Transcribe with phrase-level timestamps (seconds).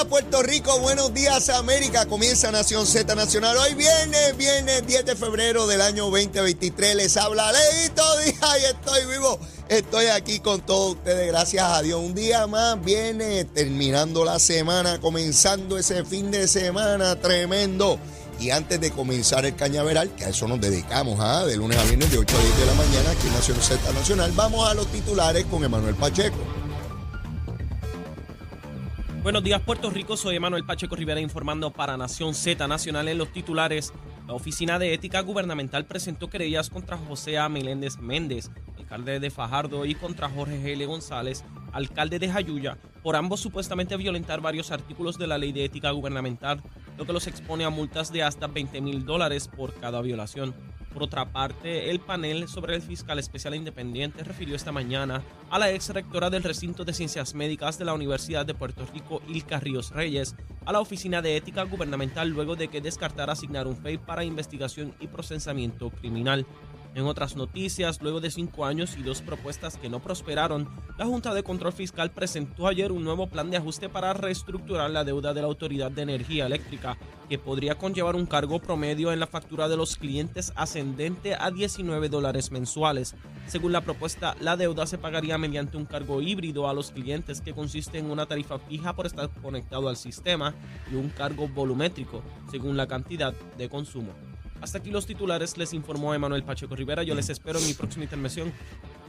[0.00, 3.56] Días Puerto Rico, buenos días América, comienza Nación Z Nacional.
[3.56, 9.06] Hoy viene, viene 10 de febrero del año 2023, les habla Leito Díaz y estoy
[9.10, 9.38] vivo.
[9.68, 12.00] Estoy aquí con todos ustedes, gracias a Dios.
[12.00, 17.98] Un día más viene terminando la semana, comenzando ese fin de semana tremendo.
[18.38, 21.44] Y antes de comenzar el cañaveral, que a eso nos dedicamos, ¿ah?
[21.44, 23.92] de lunes a viernes de 8 a 10 de la mañana aquí en Nación Z
[23.92, 26.59] Nacional, vamos a los titulares con Emanuel Pacheco.
[29.22, 30.16] Buenos días, Puerto Rico.
[30.16, 33.92] Soy Emanuel Pacheco Rivera informando para Nación Z Nacional en los titulares.
[34.30, 37.48] La Oficina de Ética Gubernamental presentó querellas contra José A.
[37.48, 40.72] Meléndez Méndez, alcalde de Fajardo, y contra Jorge.
[40.72, 40.86] L.
[40.86, 45.90] González, alcalde de Jayuya, por ambos supuestamente violentar varios artículos de la Ley de Ética
[45.90, 46.62] Gubernamental,
[46.96, 50.54] lo que los expone a multas de hasta 20 mil dólares por cada violación.
[50.92, 55.72] Por otra parte, el panel sobre el fiscal especial independiente refirió esta mañana a la
[55.72, 59.90] ex rectora del recinto de ciencias médicas de la Universidad de Puerto Rico, Ilka Ríos
[59.90, 64.24] Reyes, a la Oficina de Ética Gubernamental luego de que descartara asignar un FEI para
[64.24, 66.46] investigación y procesamiento criminal.
[66.92, 71.32] En otras noticias, luego de cinco años y dos propuestas que no prosperaron, la Junta
[71.32, 75.40] de Control Fiscal presentó ayer un nuevo plan de ajuste para reestructurar la deuda de
[75.40, 79.76] la Autoridad de Energía Eléctrica, que podría conllevar un cargo promedio en la factura de
[79.76, 83.14] los clientes ascendente a 19 dólares mensuales.
[83.46, 87.54] Según la propuesta, la deuda se pagaría mediante un cargo híbrido a los clientes que
[87.54, 90.56] consiste en una tarifa fija por estar conectado al sistema
[90.90, 92.20] y un cargo volumétrico,
[92.50, 94.29] según la cantidad de consumo.
[94.60, 97.02] Hasta aquí los titulares, les informó Emanuel Pacheco Rivera.
[97.02, 98.52] Yo les espero en mi próxima intervención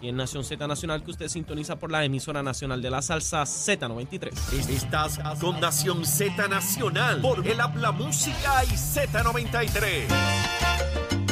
[0.01, 3.43] y en Nación Z Nacional que usted sintoniza por la emisora nacional de la salsa
[3.43, 4.69] Z93.
[4.69, 10.07] Estás con Nación Z Nacional por el Habla Música y Z93.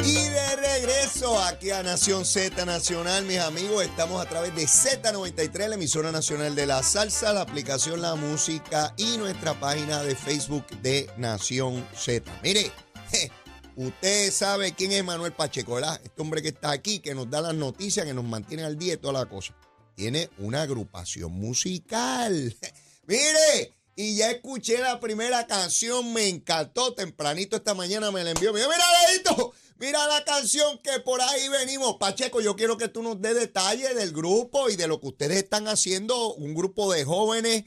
[0.04, 5.68] Y de regreso aquí a Nación Z Nacional, mis amigos, estamos a través de Z93,
[5.68, 10.66] la emisora nacional de la salsa, la aplicación La Música y nuestra página de Facebook
[10.82, 12.30] de Nación Z.
[12.42, 12.72] Mire,
[13.12, 13.30] je,
[13.76, 16.00] usted sabe quién es Manuel Pacheco, ¿verdad?
[16.02, 18.94] Este hombre que está aquí, que nos da las noticias, que nos mantiene al día
[18.94, 19.54] y toda la cosa.
[19.94, 22.56] Tiene una agrupación musical.
[23.06, 26.94] Mire, y ya escuché la primera canción, me encantó.
[26.94, 28.52] Tempranito esta mañana me la envió.
[28.52, 28.66] Mira,
[29.08, 31.96] Leito, mira la canción que por ahí venimos.
[31.98, 35.36] Pacheco, yo quiero que tú nos des detalles del grupo y de lo que ustedes
[35.38, 37.64] están haciendo, un grupo de jóvenes.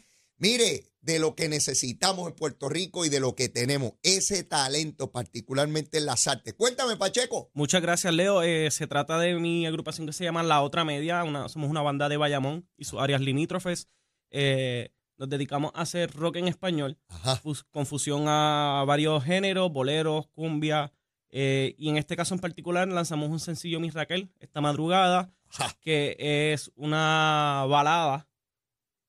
[0.48, 5.10] Mire, de lo que necesitamos en Puerto Rico y de lo que tenemos, ese talento,
[5.10, 6.54] particularmente en las artes.
[6.54, 7.50] Cuéntame, Pacheco.
[7.54, 8.44] Muchas gracias, Leo.
[8.44, 11.24] Eh, se trata de mi agrupación que se llama La Otra Media.
[11.24, 13.88] Una, somos una banda de Bayamón y sus áreas limítrofes.
[14.32, 17.38] Eh, nos dedicamos a hacer rock en español, Ajá.
[17.38, 20.92] fus- con fusión a varios géneros, boleros, cumbia.
[21.30, 25.74] eh, y en este caso en particular lanzamos un sencillo, Mi Raquel, esta madrugada, Ajá.
[25.80, 26.18] que
[26.54, 28.28] es una balada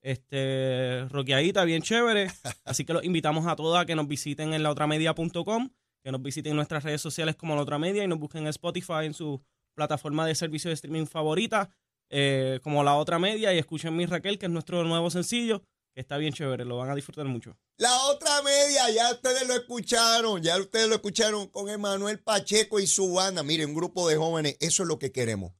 [0.04, 2.30] este, rockeadita, bien chévere.
[2.64, 5.70] Así que los invitamos a todos a que nos visiten en laotramedia.com,
[6.04, 8.48] que nos visiten en nuestras redes sociales como La Otra Media y nos busquen en
[8.48, 9.42] Spotify en su
[9.74, 11.70] plataforma de servicio de streaming favorita,
[12.10, 15.62] eh, como La Otra Media, y escuchen Mi Raquel, que es nuestro nuevo sencillo,
[15.94, 17.56] que está bien chévere, lo van a disfrutar mucho.
[17.78, 22.86] La otra media, ya ustedes lo escucharon, ya ustedes lo escucharon con Emanuel Pacheco y
[22.86, 23.42] su banda.
[23.42, 25.54] Miren, un grupo de jóvenes, eso es lo que queremos.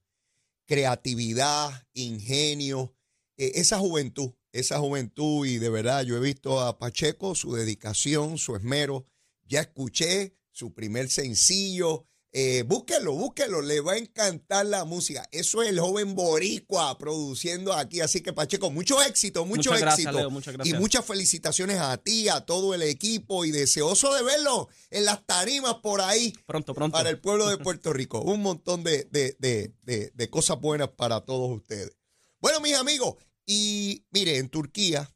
[0.65, 2.94] Creatividad, ingenio,
[3.37, 8.37] eh, esa juventud, esa juventud y de verdad yo he visto a Pacheco, su dedicación,
[8.37, 9.05] su esmero.
[9.47, 12.05] Ya escuché su primer sencillo.
[12.37, 15.25] Eh, búsquelo, búsquelo, le va a encantar la música.
[15.31, 18.01] Eso es el joven boricua produciendo aquí.
[18.01, 20.17] Así que Pacheco, mucho éxito, mucho Muchas gracias, éxito.
[20.19, 20.79] Leo, muchas Y gracias.
[20.81, 25.75] muchas felicitaciones a ti, a todo el equipo y deseoso de verlo en las tarimas
[25.75, 26.97] por ahí Pronto, pronto.
[26.97, 28.19] para el pueblo de Puerto Rico.
[28.21, 31.95] Un montón de, de- de- de- de cosas buenas para todos ustedes.
[32.41, 33.15] Bueno, mis amigos,
[33.45, 35.09] y mire, en Turquía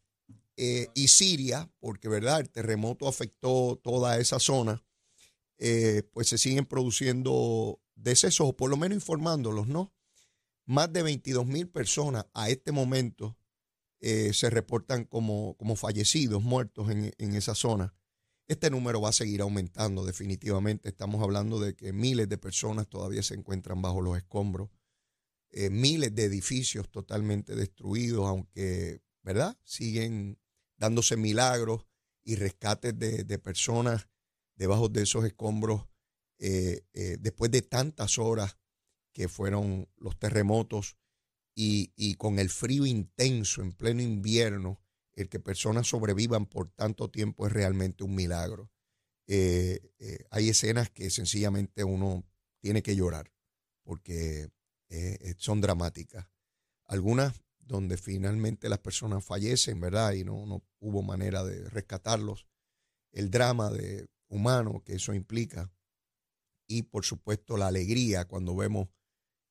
[0.58, 4.84] eh, y Siria, porque verdad, el terremoto afectó toda esa zona,
[5.58, 9.94] eh, pues se siguen produciendo decesos, o por lo menos informándolos, ¿no?
[10.66, 13.38] Más de 22 mil personas a este momento
[14.00, 17.94] eh, se reportan como, como fallecidos, muertos en, en esa zona.
[18.48, 20.90] Este número va a seguir aumentando definitivamente.
[20.90, 24.70] Estamos hablando de que miles de personas todavía se encuentran bajo los escombros
[25.52, 29.58] eh, miles de edificios totalmente destruidos, aunque, ¿verdad?
[29.64, 30.40] Siguen
[30.78, 31.88] dándose milagros
[32.24, 34.08] y rescates de, personas
[34.56, 35.88] debajo de esos escombros
[36.38, 38.58] eh, eh, después de tantas horas
[39.14, 40.98] que fueron los terremotos
[41.56, 44.82] y, y, con el frío intenso en pleno invierno,
[45.14, 48.72] el que personas sobrevivan por tanto tiempo es realmente un milagro.
[49.28, 52.24] hay escenas que sencillamente uno
[52.62, 53.32] tiene que llorar
[53.84, 54.50] porque
[54.90, 56.28] eh, son dramáticas.
[56.86, 60.14] Algunas donde finalmente las personas fallecen, ¿verdad?
[60.14, 62.48] Y no, no hubo manera de rescatarlos.
[63.12, 65.72] El drama de humano que eso implica.
[66.68, 68.90] Y por supuesto la alegría cuando vemos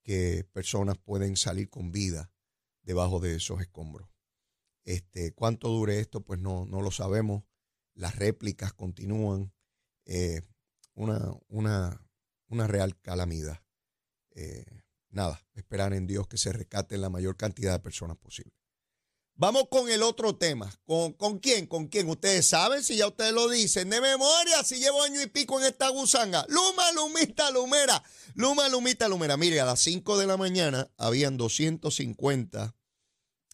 [0.03, 2.33] que personas pueden salir con vida
[2.83, 4.09] debajo de esos escombros.
[4.85, 6.23] Este, ¿Cuánto dure esto?
[6.23, 7.45] Pues no, no lo sabemos.
[7.95, 9.53] Las réplicas continúan.
[10.07, 10.43] Eh,
[10.95, 12.03] una, una,
[12.49, 13.63] una real calamidad.
[14.35, 14.65] Eh,
[15.11, 18.53] nada, esperar en Dios que se rescate la mayor cantidad de personas posible.
[19.41, 20.69] Vamos con el otro tema.
[20.85, 21.69] ¿Con, ¿Con quién?
[21.69, 22.09] ¿Con quién?
[22.09, 25.67] Ustedes saben, si ya ustedes lo dicen, de memoria, si llevo año y pico en
[25.67, 26.45] esta gusanga.
[26.49, 28.03] Luma, lumita, lumera.
[28.35, 29.37] Luma, lumita, lumera.
[29.37, 32.75] Mire, a las 5 de la mañana habían 250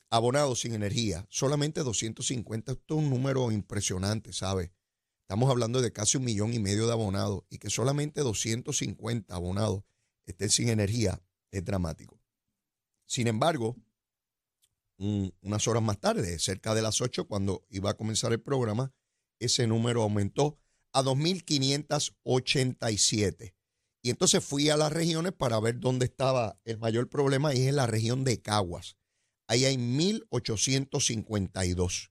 [0.08, 1.26] abonados sin energía.
[1.28, 2.72] Solamente 250.
[2.72, 4.72] Esto es un número impresionante, ¿sabe?
[5.20, 9.84] Estamos hablando de casi un millón y medio de abonados y que solamente 250 abonados
[10.24, 11.22] estén sin energía
[11.54, 12.20] es dramático.
[13.06, 13.76] Sin embargo,
[14.98, 18.92] unas horas más tarde, cerca de las 8, cuando iba a comenzar el programa,
[19.38, 20.58] ese número aumentó
[20.92, 23.54] a 2.587.
[24.02, 27.68] Y entonces fui a las regiones para ver dónde estaba el mayor problema y es
[27.68, 28.96] en la región de Caguas.
[29.46, 32.10] Ahí hay 1.852.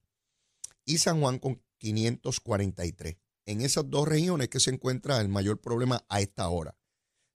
[0.85, 3.17] Y San Juan con 543.
[3.45, 6.77] En esas dos regiones que se encuentra el mayor problema a esta hora.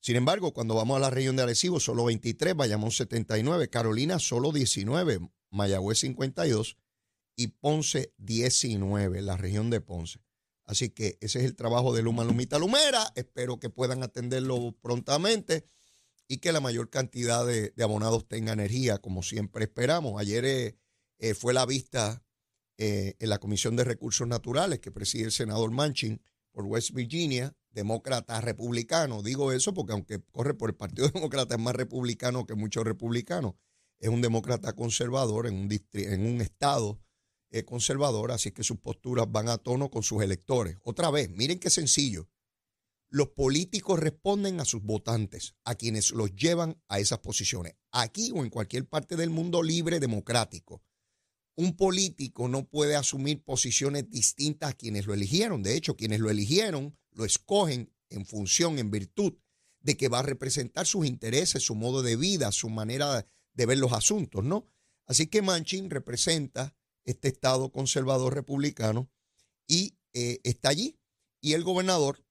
[0.01, 4.53] Sin embargo, cuando vamos a la región de Arecibo, solo 23, Bayamón 79, Carolina solo
[4.53, 6.77] 19, Mayagüez 52
[7.37, 10.21] y Ponce 19, la región de Ponce.
[10.65, 13.11] Así que ese es el trabajo de Luma Lumita Lumera.
[13.15, 15.65] Espero que puedan atenderlo prontamente
[16.29, 20.21] y que la mayor cantidad de, abonados tenga energía, como siempre esperamos.
[20.21, 20.77] Ayer eh,
[21.19, 22.23] eh, fue la vista
[22.77, 26.23] eh, en la Comisión de Recursos Naturales que preside el senador Manchin
[26.53, 29.23] por West Virginia demócrata republicano.
[29.23, 33.55] Digo eso porque aunque corre por el Partido Demócrata es más republicano que muchos republicanos,
[33.99, 37.01] es un demócrata conservador en un, en un estado
[37.51, 40.77] eh, conservador, así que sus posturas van a tono con sus electores.
[40.83, 42.29] Otra vez, miren qué sencillo.
[43.11, 48.45] Los políticos responden a sus votantes, a quienes los llevan a esas posiciones, aquí o
[48.45, 50.83] en cualquier parte del mundo libre democrático.
[51.59, 55.65] Un político no puede asumir posiciones distintas a quienes lo eligieron.
[55.65, 59.35] De hecho, quienes lo eligieron lo escogen en función, en virtud
[59.81, 63.79] de que va a representar sus intereses, su modo de vida, su manera de ver
[63.79, 64.69] los asuntos, ¿no?
[65.05, 69.11] Así que Manchin representa este Estado conservador republicano
[69.67, 71.01] y eh, está allí.
[71.41, 72.25] Y el gobernador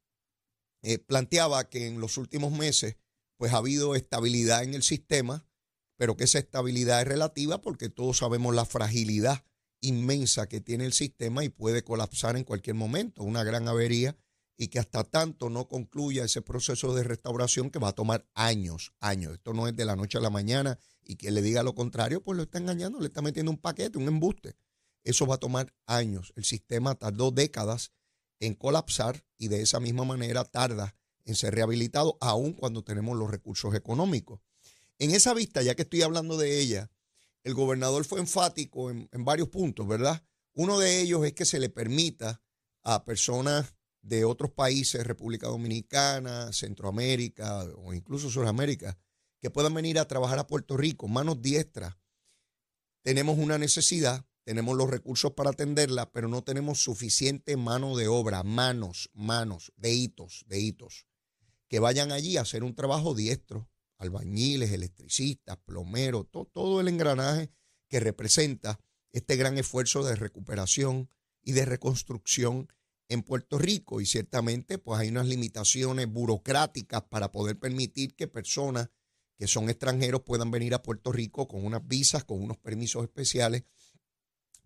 [0.84, 2.96] eh, planteaba que en los últimos meses
[3.36, 5.47] pues ha habido estabilidad en el sistema,
[5.98, 9.44] pero que esa estabilidad es relativa porque todos sabemos la fragilidad
[9.82, 14.16] inmensa que tiene el sistema y puede colapsar en cualquier momento, una gran avería
[14.58, 18.94] y que hasta tanto no concluya ese proceso de restauración que va a tomar años,
[19.00, 19.34] años.
[19.34, 22.24] Esto no es de la noche a la mañana y quien le diga lo contrario,
[22.24, 24.56] pues lo está engañando, le está metiendo un paquete, un embuste.
[25.04, 26.34] Eso va a tomar años.
[26.36, 27.92] El sistema tardó décadas
[28.40, 33.30] en colapsar y de esa misma manera tarda en ser rehabilitado, aun cuando tenemos los
[33.30, 34.40] recursos económicos.
[35.00, 36.90] En esa vista, ya que estoy hablando de ella,
[37.44, 40.24] el gobernador fue enfático en, varios puntos, ¿verdad?
[40.54, 42.42] Uno de ellos es que se le permita
[42.84, 48.98] a personas de otros países, República Dominicana, Centroamérica o incluso Sudamérica,
[49.40, 51.96] que puedan venir a trabajar a Puerto Rico, manos diestras.
[53.04, 58.44] Tenemos una necesidad, tenemos los recursos para atenderla, pero no tenemos suficiente mano de obra,
[58.44, 61.06] manos, manos, deditos, deditos,
[61.68, 67.50] que vayan allí a hacer un trabajo diestro, albañiles, electricistas, plomeros, todo el engranaje
[67.88, 68.80] que representa
[69.12, 71.10] este gran esfuerzo de recuperación
[71.42, 72.68] y de reconstrucción
[73.10, 74.02] en Puerto Rico.
[74.02, 78.90] Y ciertamente pues hay unas limitaciones burocráticas para poder permitir que personas
[79.38, 83.64] que son extranjeros puedan venir a Puerto Rico con unas visas, con unos permisos especiales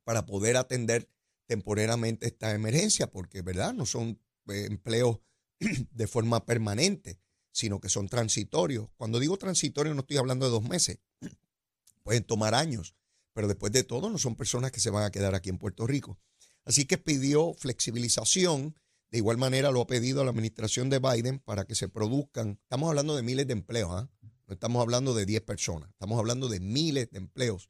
[0.04, 1.10] para poder atender
[1.46, 5.20] temporalmente esta emergencia, porque verdad no son eh, empleos
[5.60, 7.20] de forma permanente,
[7.52, 8.90] sino que son transitorios.
[8.98, 11.00] Cuando digo transitorio no estoy hablando de dos meses,
[12.04, 12.96] pueden tomar años,
[13.34, 15.88] pero después de todo no son personas que se van a quedar aquí en Puerto
[15.88, 16.20] Rico.
[16.66, 18.76] Así que pidió flexibilización.
[19.10, 22.88] De igual manera lo ha pedido la administración de Biden para que se produzcan, estamos
[22.88, 24.10] hablando de miles de empleos, ¿ah?
[24.48, 27.70] No estamos hablando de 10 personas, estamos hablando de miles de empleos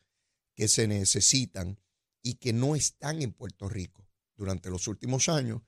[0.55, 1.79] que se necesitan
[2.23, 4.07] y que no están en Puerto Rico.
[4.35, 5.61] Durante los últimos años,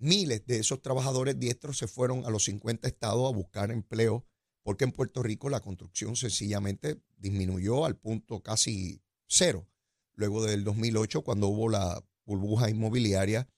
[0.00, 4.26] miles de esos trabajadores diestros se fueron a los 50 estados a buscar empleo
[4.62, 9.68] porque en Puerto Rico la construcción sencillamente disminuyó al punto casi cero,
[10.14, 13.48] luego del 2008 cuando hubo la burbuja inmobiliaria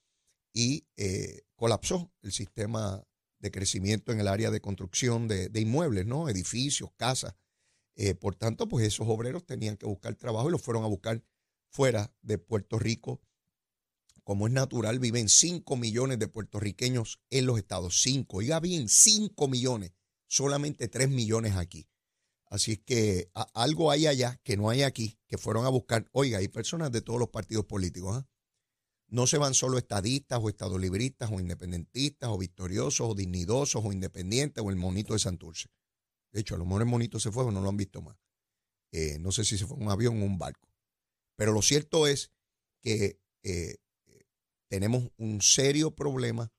[0.53, 3.03] y eh, colapsó el sistema
[3.39, 6.29] de crecimiento en el área de construcción de, inmuebles, ¿no?
[6.29, 7.35] Edificios, casas.
[7.95, 11.21] Eh, por tanto, pues esos obreros tenían que buscar trabajo y los fueron a buscar
[11.69, 13.21] fuera de Puerto Rico.
[14.23, 18.01] Como es natural, viven 5 millones de puertorriqueños en los estados.
[18.01, 19.91] 5, oiga bien, 5 millones
[20.33, 21.87] solamente 3 millones aquí.
[22.47, 26.07] Así es que algo hay allá que no hay aquí, que fueron a buscar.
[26.11, 28.17] Oiga, hay personas de todos los partidos políticos.
[28.17, 28.27] ¿ah?
[29.07, 34.63] No se van solo estadistas o estadolibristas o independentistas o victoriosos o dignidosos o independientes
[34.63, 35.69] o el monito de Santurce.
[36.31, 38.17] De hecho, a lo mejor el monito se fue, pero no lo han visto más.
[38.91, 40.67] Eh, no sé si se fue un avión o un barco.
[41.35, 42.31] Pero lo cierto es
[42.81, 43.77] que eh,
[44.73, 46.51] tenemos un serio problema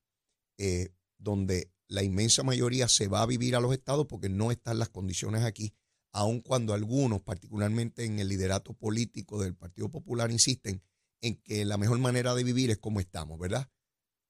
[0.57, 4.79] eh, donde la inmensa mayoría se va a vivir a los estados porque no están
[4.79, 5.73] las condiciones aquí,
[6.13, 10.81] aun cuando algunos, particularmente en el liderato político del Partido Popular, insisten
[11.19, 13.69] en que la mejor manera de vivir es como estamos, ¿verdad?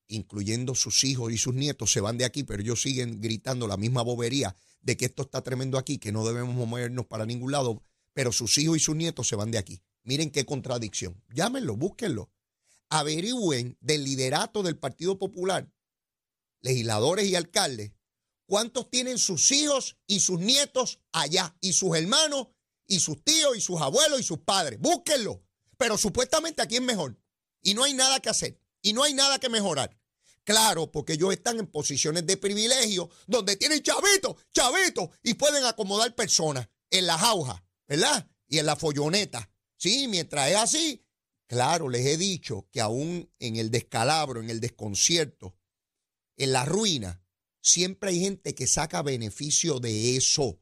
[0.07, 3.77] Incluyendo sus hijos y sus nietos, se van de aquí, pero ellos siguen gritando la
[3.77, 7.83] misma bobería de que esto está tremendo aquí, que no debemos movernos para ningún lado,
[8.13, 9.83] pero sus hijos y sus nietos se van de aquí.
[10.01, 11.21] Miren qué contradicción.
[11.35, 12.31] Llámenlo, búsquenlo.
[12.89, 15.71] Averigüen del liderato del Partido Popular
[16.65, 17.91] legisladores y alcaldes,
[18.47, 22.47] cuántos tienen sus hijos y sus nietos allá, y sus hermanos,
[22.87, 24.79] y sus tíos, y sus abuelos, y sus padres.
[24.79, 25.43] Búsquenlo.
[25.77, 27.17] Pero supuestamente aquí es mejor.
[27.61, 28.59] Y no hay nada que hacer.
[28.81, 29.95] Y no hay nada que mejorar.
[30.43, 36.13] Claro, porque ellos están en posiciones de privilegio donde tienen chavitos, chavitos, y pueden acomodar
[36.15, 38.27] personas en las jauja, ¿verdad?
[38.47, 39.51] Y en la folloneta.
[39.77, 41.04] Sí, mientras es así,
[41.47, 45.55] claro, les he dicho que aún en el descalabro, en el desconcierto,
[46.37, 47.23] en la ruina,
[47.61, 50.59] siempre hay gente que saca beneficio de eso.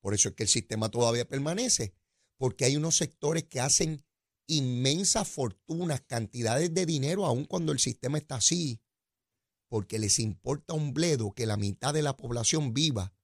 [0.00, 1.94] Por eso es que el sistema todavía permanece,
[2.38, 4.04] porque hay unos sectores que hacen
[4.46, 8.80] inmensas fortunas, cantidades de dinero, aun cuando el sistema está así,
[9.68, 13.14] porque les importa un bledo que la mitad de la población viva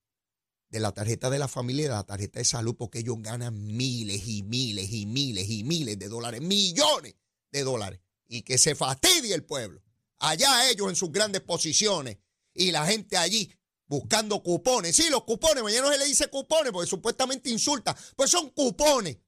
[0.71, 3.77] de la tarjeta de la familia y de la tarjeta de salud, porque ellos ganan
[3.77, 7.15] miles y miles y miles y miles de dólares, millones
[7.51, 9.83] de dólares, y que se fastidie el pueblo.
[10.19, 12.19] Allá ellos en sus grandes posiciones
[12.53, 13.53] y la gente allí
[13.87, 14.95] buscando cupones.
[14.95, 19.19] Sí, los cupones, mañana no se le dice cupones porque supuestamente insulta, pues son cupones.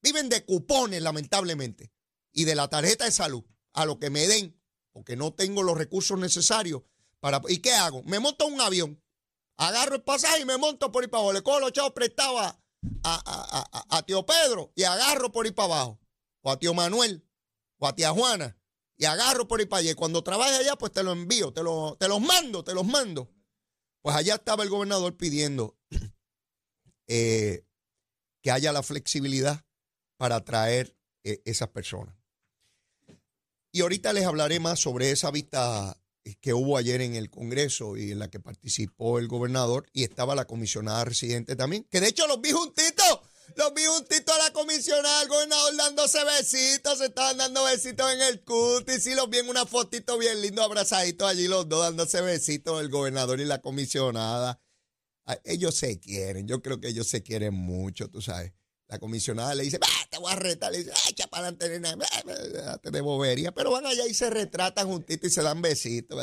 [0.00, 1.90] Viven de cupones, lamentablemente,
[2.32, 4.56] y de la tarjeta de salud, a lo que me den,
[4.92, 6.82] porque no tengo los recursos necesarios
[7.18, 7.42] para...
[7.48, 8.04] ¿Y qué hago?
[8.04, 9.02] Me monto un avión,
[9.58, 11.32] agarro el pasaje y me monto por ahí para abajo.
[11.34, 12.58] Le cojo los chavos prestados a,
[13.04, 16.00] a, a, tío Pedro y agarro por ahí para abajo.
[16.40, 17.26] O a tío Manuel,
[17.78, 18.58] o a tía Juana
[18.98, 19.92] y agarro por ahí para allá.
[19.92, 22.84] Y cuando trabaje allá, pues te lo envío, te, lo, te los mando, te los
[22.84, 23.32] mando.
[24.02, 25.78] Pues allá estaba el gobernador pidiendo
[27.06, 27.64] eh,
[28.42, 29.64] que haya la flexibilidad
[30.16, 32.14] para traer eh, esas personas.
[33.70, 36.00] Y ahorita les hablaré más sobre esa vista
[36.36, 40.34] que hubo ayer en el Congreso y en la que participó el gobernador y estaba
[40.34, 43.20] la comisionada residente también, que de hecho los vi juntitos.
[43.56, 48.20] Los vi juntitos a la comisionada, al gobernador dándose besitos, se estaban dando besitos en
[48.20, 52.20] el cutis y los vi en una fotito bien lindo, abrazaditos allí los dos dándose
[52.20, 54.60] besitos, el gobernador y la comisionada.
[55.44, 58.52] Ellos se quieren, yo creo que ellos se quieren mucho, tú sabes.
[58.88, 59.78] La comisionada le dice,
[60.10, 64.14] te voy a retar, le dice, echa para adelante, de bobería, pero van allá y
[64.14, 66.18] se retratan juntitos y se dan besitos,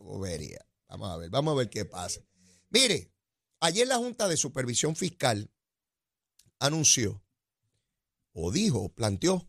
[0.00, 0.66] bobería.
[0.88, 2.22] Vamos a ver, vamos a ver qué pasa.
[2.70, 3.12] Mire,
[3.60, 5.50] ayer la Junta de Supervisión Fiscal
[6.58, 7.22] anunció
[8.32, 9.46] o dijo, planteó,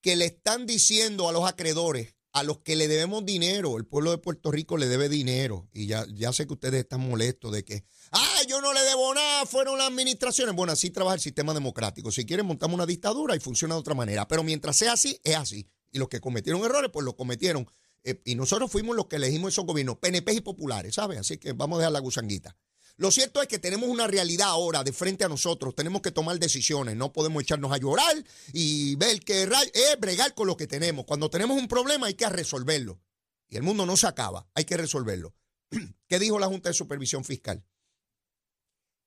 [0.00, 4.10] que le están diciendo a los acreedores, a los que le debemos dinero, el pueblo
[4.10, 7.64] de Puerto Rico le debe dinero, y ya, ya sé que ustedes están molestos de
[7.64, 10.54] que, ah, yo no le debo nada, fueron las administraciones.
[10.54, 12.10] Bueno, así trabaja el sistema democrático.
[12.10, 14.28] Si quieren, montamos una dictadura y funciona de otra manera.
[14.28, 15.68] Pero mientras sea así, es así.
[15.90, 17.66] Y los que cometieron errores, pues lo cometieron.
[18.04, 21.18] Eh, y nosotros fuimos los que elegimos esos gobiernos, PNP y populares, ¿sabes?
[21.18, 22.56] Así que vamos a dejar la gusanguita.
[22.98, 25.72] Lo cierto es que tenemos una realidad ahora de frente a nosotros.
[25.76, 26.96] Tenemos que tomar decisiones.
[26.96, 31.04] No podemos echarnos a llorar y ver que es bregar con lo que tenemos.
[31.04, 33.00] Cuando tenemos un problema hay que resolverlo.
[33.48, 34.48] Y el mundo no se acaba.
[34.54, 35.32] Hay que resolverlo.
[36.08, 37.64] ¿Qué dijo la Junta de Supervisión Fiscal?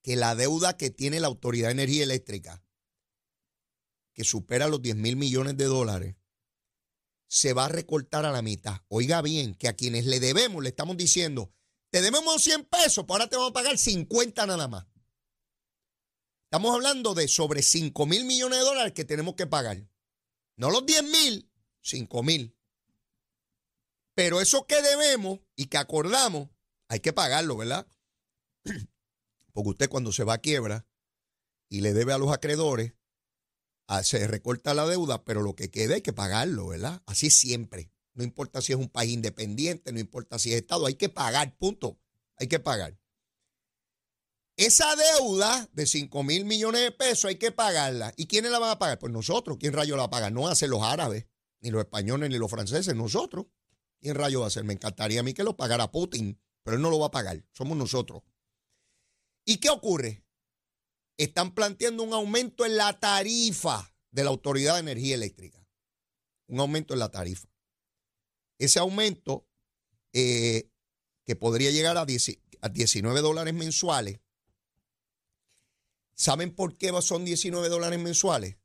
[0.01, 2.63] Que la deuda que tiene la Autoridad de Energía Eléctrica,
[4.13, 6.15] que supera los 10 mil millones de dólares,
[7.27, 8.83] se va a recortar a la mitad.
[8.87, 11.53] Oiga bien, que a quienes le debemos le estamos diciendo,
[11.91, 14.87] te debemos 100 pesos, pues ahora te vamos a pagar 50 nada más.
[16.45, 19.87] Estamos hablando de sobre 5 mil millones de dólares que tenemos que pagar.
[20.55, 22.57] No los 10 mil, 5 mil.
[24.15, 26.49] Pero eso que debemos y que acordamos,
[26.87, 27.87] hay que pagarlo, ¿verdad?
[29.53, 30.85] Porque usted cuando se va a quiebra
[31.69, 32.93] y le debe a los acreedores,
[33.87, 37.01] ah, se recorta la deuda, pero lo que queda hay que pagarlo, ¿verdad?
[37.05, 37.91] Así siempre.
[38.13, 41.57] No importa si es un país independiente, no importa si es Estado, hay que pagar,
[41.57, 41.99] punto.
[42.37, 42.97] Hay que pagar.
[44.57, 48.13] Esa deuda de 5 mil millones de pesos hay que pagarla.
[48.17, 48.99] ¿Y quiénes la van a pagar?
[48.99, 49.57] Pues nosotros.
[49.59, 50.29] ¿Quién rayo la paga?
[50.29, 51.25] No hacen los árabes,
[51.61, 53.47] ni los españoles, ni los franceses, nosotros.
[53.99, 54.63] ¿Quién rayo va a hacer?
[54.63, 57.43] Me encantaría a mí que lo pagara Putin, pero él no lo va a pagar.
[57.53, 58.23] Somos nosotros.
[59.45, 60.25] ¿Y qué ocurre?
[61.17, 65.65] Están planteando un aumento en la tarifa de la Autoridad de Energía Eléctrica.
[66.47, 67.50] Un aumento en la tarifa.
[68.63, 69.47] Ese aumento,
[70.13, 70.69] eh,
[71.25, 74.19] que podría llegar a, a 19 dólares mensuales,
[76.21, 78.55] ¿Saben por qué son 19 dólares mensuales?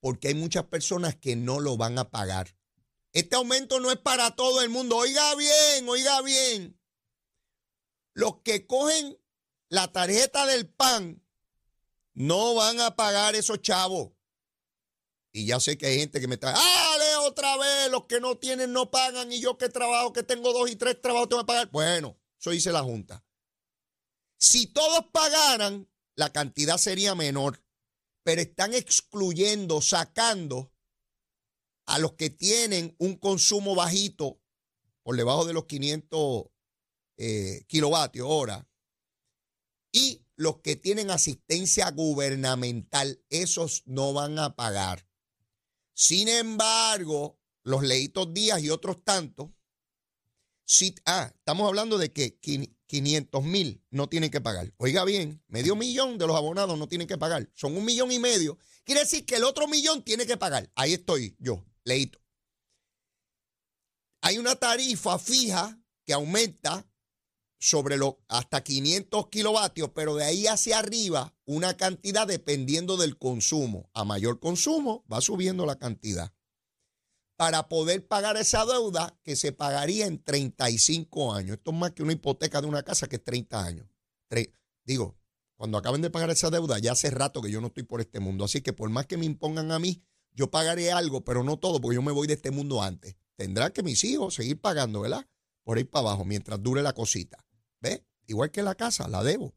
[0.00, 2.54] Porque hay muchas personas que no lo van a pagar.
[3.14, 4.98] Este aumento no es para todo el mundo.
[4.98, 6.78] Oiga bien, oiga bien.
[8.12, 9.18] Los que cogen
[9.70, 11.24] la tarjeta del PAN
[12.12, 14.12] no van a pagar esos chavos.
[15.32, 16.91] Y ya sé que hay gente que me está, ¡ah,
[17.22, 17.90] otra vez!
[17.90, 21.00] Los que no tienen no pagan y yo que trabajo, que tengo dos y tres
[21.00, 21.70] trabajos, tengo que pagar.
[21.70, 23.24] Bueno, eso dice la Junta.
[24.38, 27.62] Si todos pagaran, la cantidad sería menor,
[28.24, 30.72] pero están excluyendo, sacando
[31.86, 34.40] a los que tienen un consumo bajito,
[35.02, 36.44] por debajo de los 500
[37.18, 38.68] eh, kilovatios hora,
[39.92, 45.06] y los que tienen asistencia gubernamental, esos no van a pagar.
[45.94, 49.50] Sin embargo, los Leitos Díaz y otros tantos,
[50.64, 54.72] si, ah, estamos hablando de que 500 mil no tienen que pagar.
[54.78, 57.50] Oiga bien, medio millón de los abonados no tienen que pagar.
[57.54, 58.58] Son un millón y medio.
[58.84, 60.70] Quiere decir que el otro millón tiene que pagar.
[60.74, 62.20] Ahí estoy yo, leíto.
[64.22, 66.88] Hay una tarifa fija que aumenta
[67.62, 73.88] sobre lo, hasta 500 kilovatios, pero de ahí hacia arriba una cantidad dependiendo del consumo.
[73.94, 76.32] A mayor consumo va subiendo la cantidad
[77.36, 81.58] para poder pagar esa deuda que se pagaría en 35 años.
[81.58, 83.86] Esto es más que una hipoteca de una casa que es 30 años.
[84.84, 85.16] digo,
[85.54, 88.18] cuando acaben de pagar esa deuda, ya hace rato que yo no estoy por este
[88.18, 88.44] mundo.
[88.44, 90.02] Así que por más que me impongan a mí,
[90.34, 93.14] yo pagaré algo, pero no todo, porque yo me voy de este mundo antes.
[93.36, 95.24] Tendrán que mis hijos seguir pagando, ¿verdad?
[95.62, 97.44] Por ahí para abajo, mientras dure la cosita.
[97.82, 98.02] ¿Ves?
[98.26, 99.54] Igual que la casa, la debo.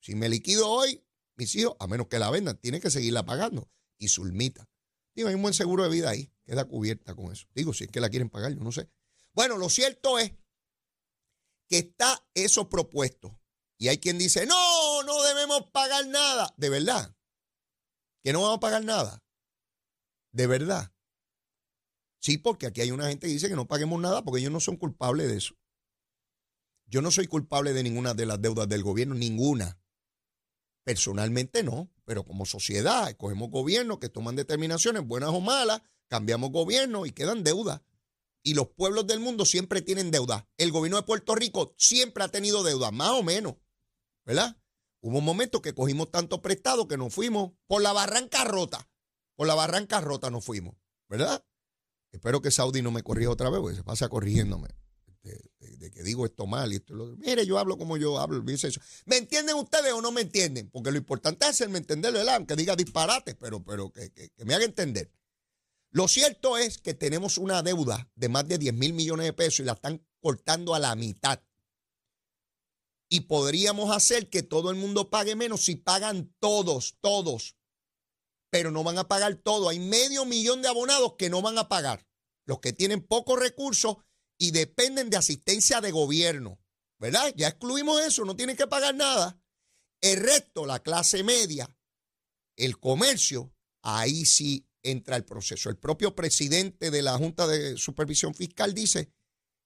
[0.00, 1.04] Si me liquido hoy,
[1.36, 3.70] mis hijos, a menos que la vendan, tienen que seguirla pagando.
[3.98, 4.68] Y sulmita.
[5.14, 7.46] Digo, hay un buen seguro de vida ahí queda cubierta con eso.
[7.54, 8.90] Digo, si es que la quieren pagar, yo no sé.
[9.34, 10.32] Bueno, lo cierto es
[11.68, 13.38] que está eso propuesto.
[13.78, 16.52] Y hay quien dice, no, no debemos pagar nada.
[16.56, 17.14] De verdad.
[18.22, 19.22] Que no vamos a pagar nada.
[20.32, 20.92] De verdad.
[22.20, 24.60] Sí, porque aquí hay una gente que dice que no paguemos nada porque ellos no
[24.60, 25.54] son culpables de eso.
[26.90, 29.78] Yo no soy culpable de ninguna de las deudas del gobierno, ninguna.
[30.84, 37.06] Personalmente no, pero como sociedad, escogemos gobiernos que toman determinaciones buenas o malas cambiamos gobierno
[37.06, 37.80] y quedan deudas.
[38.42, 40.48] Y los pueblos del mundo siempre tienen deuda.
[40.58, 43.54] El gobierno de Puerto Rico siempre ha tenido deuda, más o menos.
[44.24, 44.56] ¿Verdad?
[45.00, 48.90] Hubo un momento que cogimos tanto prestado que nos fuimos por la barranca rota.
[49.36, 50.74] Por la barranca rota nos fuimos.
[51.08, 51.44] ¿Verdad?
[52.10, 54.68] Espero que Saudi no me corrija otra vez, porque se pasa corrigiéndome.
[55.22, 58.42] De, que digo esto mal y esto lo Mire, yo hablo como yo hablo.
[58.42, 60.70] ¿Me entienden ustedes o no me entienden?
[60.70, 62.36] Porque lo importante es hacerme entender, ¿verdad?
[62.36, 65.10] Aunque diga disparate, pero, pero que me haga entender.
[65.92, 69.60] Lo cierto es que tenemos una deuda de más de 10 mil millones de pesos
[69.60, 71.42] y la están cortando a la mitad.
[73.08, 77.56] Y podríamos hacer que todo el mundo pague menos si pagan todos, todos.
[78.50, 79.68] Pero no van a pagar todo.
[79.68, 82.06] Hay medio millón de abonados que no van a pagar.
[82.46, 83.96] Los que tienen pocos recursos
[84.40, 86.58] y dependen de asistencia de gobierno.
[86.98, 87.32] ¿Verdad?
[87.36, 89.38] Ya excluimos eso, no tienen que pagar nada.
[90.00, 91.68] El resto, la clase media,
[92.56, 95.68] el comercio, ahí sí entra el proceso.
[95.68, 99.12] El propio presidente de la Junta de Supervisión Fiscal dice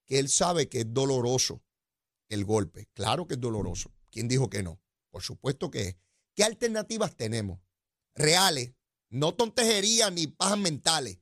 [0.07, 1.63] que él sabe que es doloroso
[2.29, 2.89] el golpe.
[2.95, 3.95] Claro que es doloroso.
[4.11, 4.81] ¿Quién dijo que no?
[5.11, 5.97] Por supuesto que es.
[6.35, 7.61] ¿Qué alternativas tenemos?
[8.17, 8.75] Reales,
[9.09, 11.19] no tontejerías ni pajas mentales.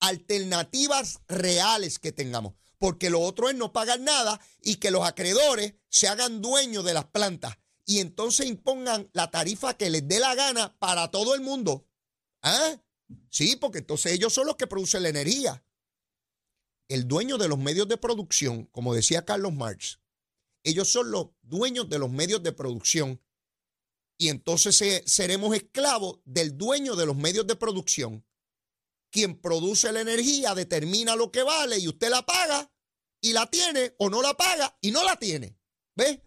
[0.00, 2.54] Alternativas reales que tengamos.
[2.84, 6.92] Porque lo otro es no pagar nada y que los acreedores se hagan dueños de
[6.92, 11.40] las plantas y entonces impongan la tarifa que les dé la gana para todo el
[11.40, 11.88] mundo.
[12.42, 12.78] ¿Ah?
[13.30, 15.64] Sí, porque entonces ellos son los que producen la energía.
[16.86, 19.98] El dueño de los medios de producción, como decía Carlos Marx,
[20.62, 23.18] ellos son los dueños de los medios de producción.
[24.18, 28.26] Y entonces seremos esclavos del dueño de los medios de producción.
[29.08, 32.70] Quien produce la energía determina lo que vale y usted la paga
[33.24, 35.56] y la tiene o no la paga y no la tiene.
[35.96, 36.20] ¿Ves?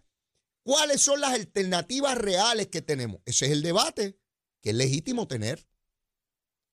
[0.64, 3.20] ¿Cuáles son las alternativas reales que tenemos?
[3.24, 4.18] Ese es el debate
[4.60, 5.64] que es legítimo tener.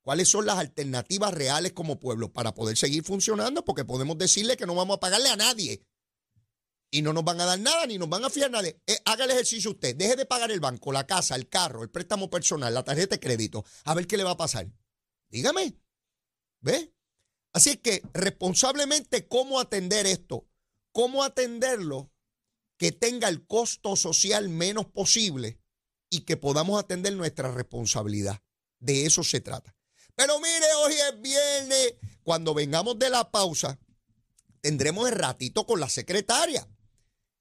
[0.01, 3.63] ¿Cuáles son las alternativas reales como pueblo para poder seguir funcionando?
[3.63, 5.85] Porque podemos decirle que no vamos a pagarle a nadie
[6.89, 8.67] y no nos van a dar nada ni nos van a fiar nada.
[8.67, 9.95] Eh, haga el ejercicio usted.
[9.95, 13.19] Deje de pagar el banco, la casa, el carro, el préstamo personal, la tarjeta de
[13.19, 13.63] crédito.
[13.83, 14.67] A ver qué le va a pasar.
[15.29, 15.79] Dígame.
[16.61, 16.94] ¿Ve?
[17.55, 20.45] Así que responsablemente, ¿cómo atender esto?
[20.91, 22.11] ¿Cómo atenderlo
[22.77, 25.57] que tenga el costo social menos posible
[26.09, 28.41] y que podamos atender nuestra responsabilidad.
[28.79, 29.73] De eso se trata.
[30.15, 31.95] Pero mire, hoy es viernes.
[32.23, 33.79] Cuando vengamos de la pausa,
[34.59, 36.67] tendremos el ratito con la secretaria.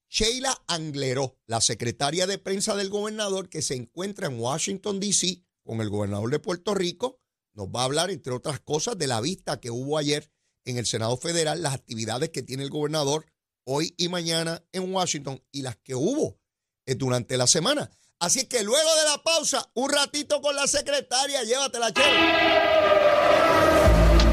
[0.08, 5.80] Sheila Angleró, la secretaria de prensa del gobernador que se encuentra en Washington, D.C., con
[5.80, 7.20] el gobernador de Puerto Rico,
[7.54, 10.30] nos va a hablar, entre otras cosas, de la vista que hubo ayer
[10.64, 13.26] en el Senado Federal, las actividades que tiene el gobernador
[13.64, 16.38] hoy y mañana en Washington y las que hubo
[16.86, 17.90] eh, durante la semana.
[18.18, 23.43] Así que luego de la pausa, un ratito con la secretaria, llévatela, chévere.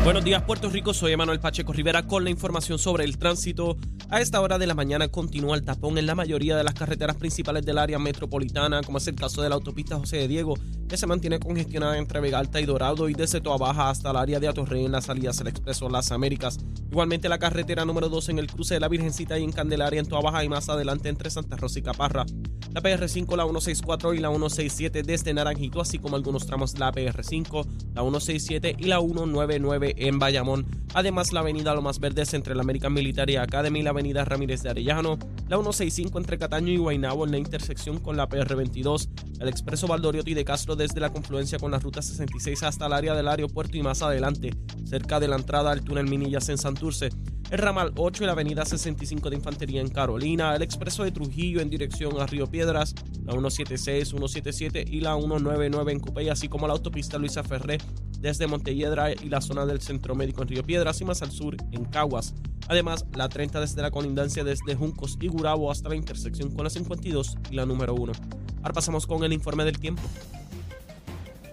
[0.03, 0.95] Buenos días, Puerto Rico.
[0.95, 3.77] Soy Emanuel Pacheco Rivera con la información sobre el tránsito.
[4.09, 7.17] A esta hora de la mañana continúa el tapón en la mayoría de las carreteras
[7.17, 10.55] principales del área metropolitana, como es el caso de la autopista José de Diego,
[10.89, 14.17] que se mantiene congestionada entre Vega Alta y Dorado y desde Toa Baja hasta el
[14.17, 16.57] área de Atorrey en las salidas del Expreso Las Américas.
[16.89, 20.07] Igualmente la carretera número 2 en el cruce de la Virgencita y en Candelaria en
[20.07, 22.25] Toa Baja y más adelante entre Santa Rosa y Caparra.
[22.73, 26.91] La PR5, la 164 y la 167 desde Naranjito, así como algunos tramos de la
[26.93, 30.65] PR5, la 167 y la 199 en Bayamón.
[30.93, 34.69] Además, la avenida Lomas Verdes entre la American Military Academy y la avenida Ramírez de
[34.69, 39.87] Arellano, la 165 entre Cataño y Guaynabo en la intersección con la PR22, el expreso
[39.87, 43.77] Valdoriotti de Castro desde la confluencia con la ruta 66 hasta el área del aeropuerto
[43.77, 44.51] y más adelante,
[44.83, 47.09] cerca de la entrada al túnel Minillas en Santurce,
[47.51, 51.59] el ramal 8 y la avenida 65 de Infantería en Carolina, el expreso de Trujillo
[51.59, 56.65] en dirección a Río Piedras, la 176, 177 y la 199 en Cupey, así como
[56.67, 57.77] la autopista Luisa Ferré
[58.21, 61.57] desde Montelledra y la zona del Centro Médico en Río Piedras y más al sur
[61.71, 62.33] en Caguas.
[62.67, 66.69] Además, la 30 desde la colindancia desde Juncos y Gurabo hasta la intersección con la
[66.69, 68.13] 52 y la número 1.
[68.57, 70.03] Ahora pasamos con el informe del tiempo.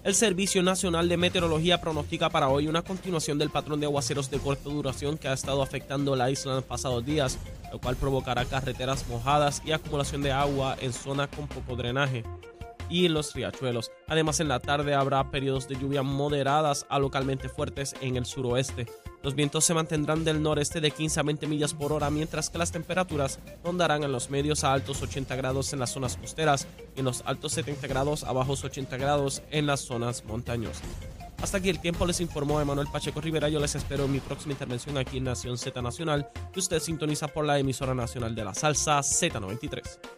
[0.04, 4.38] El Servicio Nacional de Meteorología pronostica para hoy una continuación del patrón de aguaceros de
[4.38, 7.38] corta duración que ha estado afectando la isla en los pasados días,
[7.72, 12.24] lo cual provocará carreteras mojadas y acumulación de agua en zonas con poco drenaje
[12.88, 13.90] y los riachuelos.
[14.06, 18.86] Además, en la tarde habrá periodos de lluvia moderadas a localmente fuertes en el suroeste.
[19.22, 22.58] Los vientos se mantendrán del noreste de 15 a 20 millas por hora, mientras que
[22.58, 27.00] las temperaturas rondarán en los medios a altos 80 grados en las zonas costeras y
[27.00, 30.82] en los altos 70 grados a bajos 80 grados en las zonas montañosas.
[31.42, 33.48] Hasta aquí el tiempo les informó Emanuel Pacheco Rivera.
[33.48, 37.28] Yo les espero en mi próxima intervención aquí en Nación Z Nacional, que usted sintoniza
[37.28, 40.17] por la emisora nacional de la salsa Z93.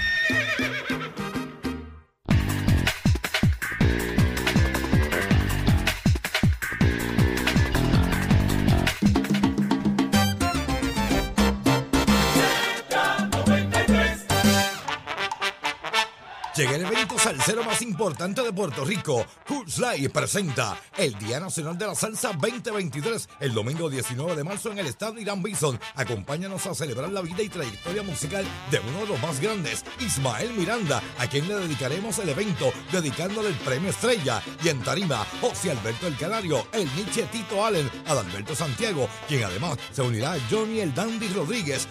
[17.41, 19.25] salsero más importante de Puerto Rico.
[19.47, 24.71] Cool Live presenta el Día Nacional de la Salsa 2023, el domingo 19 de marzo
[24.71, 25.79] en el Estadio Irán Bison.
[25.95, 30.53] Acompáñanos a celebrar la vida y trayectoria musical de uno de los más grandes, Ismael
[30.53, 34.43] Miranda, a quien le dedicaremos el evento, dedicándole el premio Estrella.
[34.63, 39.79] Y en Tarima, José Alberto El Canario, el Nietzsche Tito Allen, Adalberto Santiago, quien además
[39.91, 41.87] se unirá a Johnny El Dandy Rodríguez